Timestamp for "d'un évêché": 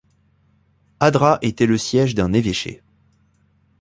2.15-2.81